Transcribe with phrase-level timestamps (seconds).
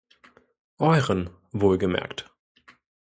[0.79, 2.31] Euren, wohlgemerkt!